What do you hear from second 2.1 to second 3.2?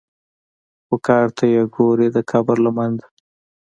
د قبر له منځه.